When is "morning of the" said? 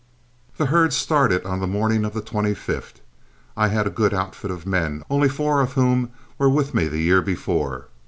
1.67-2.23